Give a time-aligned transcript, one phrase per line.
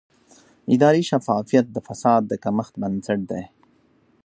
[0.73, 3.43] اداري شفافیت د فساد د کمښت بنسټ دی